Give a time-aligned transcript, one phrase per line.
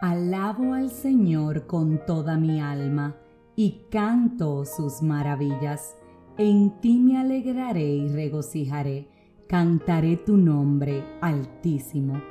[0.00, 3.16] Alabo al Señor con toda mi alma
[3.54, 5.94] y canto sus maravillas.
[6.38, 9.08] En ti me alegraré y regocijaré,
[9.46, 12.22] cantaré tu nombre altísimo.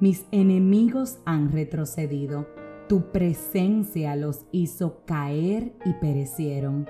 [0.00, 2.46] Mis enemigos han retrocedido,
[2.90, 6.86] tu presencia los hizo caer y perecieron.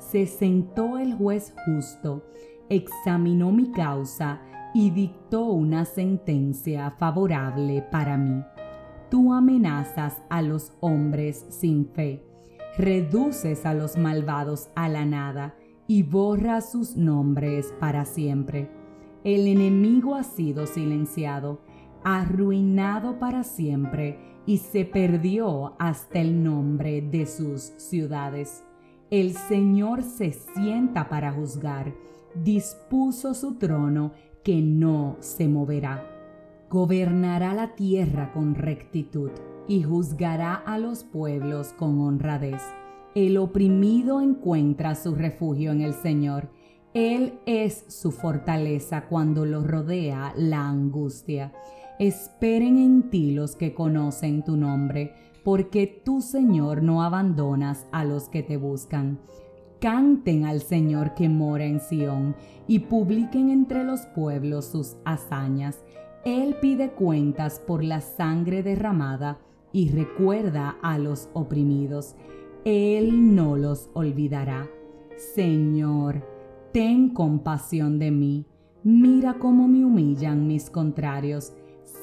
[0.00, 2.26] Se sentó el juez justo,
[2.68, 4.42] examinó mi causa
[4.74, 8.44] y dictó una sentencia favorable para mí.
[9.10, 12.22] Tú amenazas a los hombres sin fe,
[12.76, 15.56] reduces a los malvados a la nada
[15.86, 18.70] y borras sus nombres para siempre.
[19.24, 21.62] El enemigo ha sido silenciado,
[22.04, 28.62] arruinado para siempre y se perdió hasta el nombre de sus ciudades.
[29.10, 31.94] El Señor se sienta para juzgar,
[32.34, 34.12] dispuso su trono
[34.44, 36.17] que no se moverá.
[36.70, 39.30] Gobernará la tierra con rectitud
[39.68, 42.60] y juzgará a los pueblos con honradez.
[43.14, 46.50] El oprimido encuentra su refugio en el Señor.
[46.92, 51.54] Él es su fortaleza cuando lo rodea la angustia.
[51.98, 58.28] Esperen en ti los que conocen tu nombre, porque tú, Señor, no abandonas a los
[58.28, 59.18] que te buscan.
[59.80, 65.82] Canten al Señor que mora en Sión y publiquen entre los pueblos sus hazañas.
[66.28, 69.38] Él pide cuentas por la sangre derramada
[69.72, 72.16] y recuerda a los oprimidos.
[72.66, 74.68] Él no los olvidará.
[75.16, 76.22] Señor,
[76.70, 78.44] ten compasión de mí.
[78.82, 81.54] Mira cómo me humillan mis contrarios.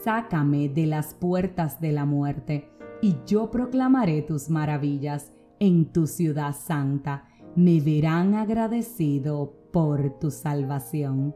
[0.03, 2.67] Sácame de las puertas de la muerte,
[3.03, 7.27] y yo proclamaré tus maravillas en tu ciudad santa.
[7.55, 11.35] Me verán agradecido por tu salvación.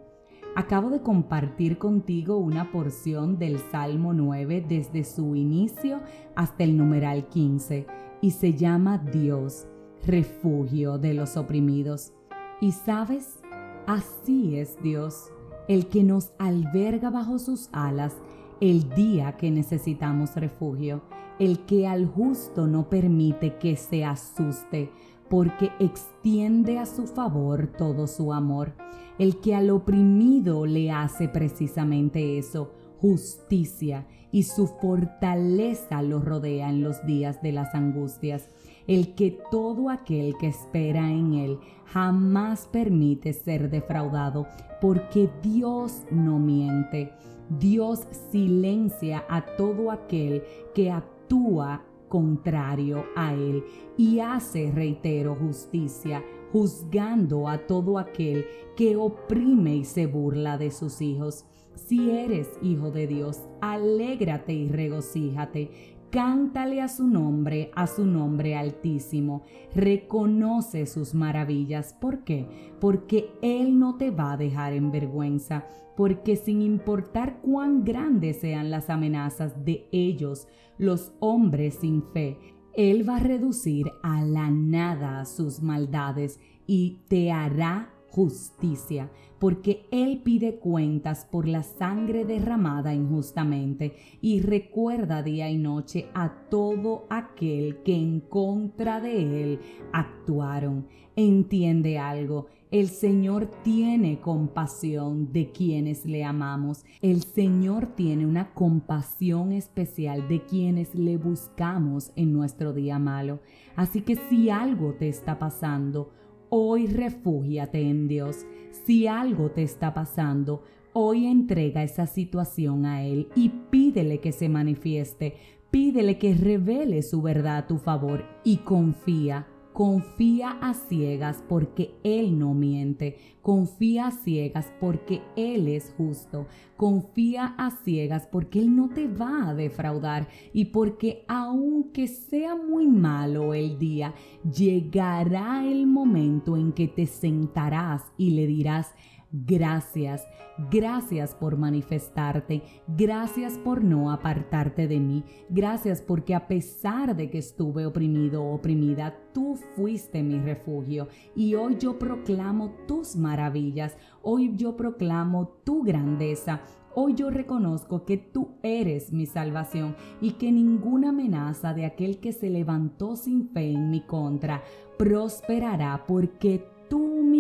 [0.60, 6.02] Acabo de compartir contigo una porción del Salmo 9 desde su inicio
[6.36, 7.88] hasta el numeral 15
[8.20, 9.68] y se llama Dios,
[10.06, 12.12] refugio de los oprimidos.
[12.60, 13.40] Y sabes,
[13.88, 15.32] así es Dios,
[15.70, 18.18] el que nos alberga bajo sus alas
[18.60, 21.04] el día que necesitamos refugio,
[21.40, 24.92] el que al justo no permite que se asuste,
[25.30, 28.74] porque extiende a su favor todo su amor.
[29.18, 36.84] El que al oprimido le hace precisamente eso, justicia, y su fortaleza lo rodea en
[36.84, 38.48] los días de las angustias.
[38.88, 44.48] El que todo aquel que espera en él jamás permite ser defraudado,
[44.82, 47.12] porque Dios no miente.
[47.60, 50.44] Dios silencia a todo aquel
[50.76, 53.64] que actúa contrario a Él
[53.98, 61.02] y hace, reitero, justicia, juzgando a todo aquel que oprime y se burla de sus
[61.02, 61.46] hijos.
[61.76, 65.99] Si eres hijo de Dios, alégrate y regocíjate.
[66.12, 69.44] Cántale a su nombre, a su nombre altísimo.
[69.76, 71.94] Reconoce sus maravillas.
[71.94, 72.48] ¿Por qué?
[72.80, 75.66] Porque Él no te va a dejar en vergüenza.
[75.96, 80.48] Porque sin importar cuán grandes sean las amenazas de ellos,
[80.80, 82.40] los hombres sin fe,
[82.74, 89.10] Él va a reducir a la nada sus maldades y te hará justicia,
[89.40, 96.50] porque Él pide cuentas por la sangre derramada injustamente y recuerda día y noche a
[96.50, 99.60] todo aquel que en contra de Él
[99.94, 100.88] actuaron.
[101.16, 106.86] Entiende algo, el Señor tiene compasión de quienes le amamos.
[107.02, 113.40] El Señor tiene una compasión especial de quienes le buscamos en nuestro día malo.
[113.76, 116.12] Así que si algo te está pasando,
[116.50, 118.46] hoy refúgiate en Dios.
[118.86, 124.50] Si algo te está pasando, hoy entrega esa situación a Él y pídele que se
[124.50, 125.36] manifieste.
[125.72, 129.48] Pídele que revele su verdad a tu favor y confía
[129.80, 133.16] Confía a ciegas porque Él no miente.
[133.42, 136.48] Confía a ciegas porque Él es justo.
[136.76, 142.88] Confía a ciegas porque Él no te va a defraudar y porque aunque sea muy
[142.88, 144.14] malo el día,
[144.54, 148.94] llegará el momento en que te sentarás y le dirás,
[149.32, 150.28] Gracias,
[150.72, 157.38] gracias por manifestarte, gracias por no apartarte de mí, gracias porque a pesar de que
[157.38, 164.56] estuve oprimido o oprimida, tú fuiste mi refugio y hoy yo proclamo tus maravillas, hoy
[164.56, 166.62] yo proclamo tu grandeza.
[166.96, 172.34] Hoy yo reconozco que tú eres mi salvación y que ninguna amenaza de aquel que
[172.34, 174.64] se levantó sin fe en mi contra
[174.98, 176.66] prosperará porque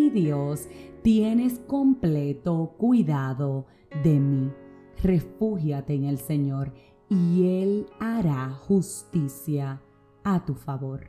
[0.09, 0.67] Dios,
[1.01, 3.65] tienes completo cuidado
[4.03, 4.51] de mí.
[5.01, 6.73] Refúgiate en el Señor
[7.09, 9.81] y Él hará justicia
[10.23, 11.05] a tu favor.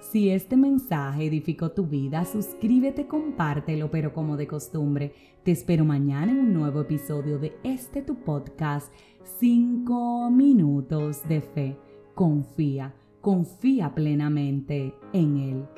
[0.00, 5.12] Si este mensaje edificó tu vida, suscríbete, compártelo, pero como de costumbre,
[5.44, 8.92] te espero mañana en un nuevo episodio de este tu podcast,
[9.38, 11.76] 5 minutos de fe.
[12.14, 15.68] Confía, confía plenamente en Él.